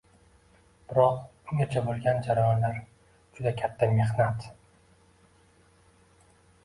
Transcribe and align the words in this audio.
Biroq 0.93 1.51
ungacha 1.51 1.83
bo‘lgan 1.89 2.23
jarayonlar 2.29 2.79
juda 3.37 3.53
katta 3.63 3.91
mehnat. 3.95 4.51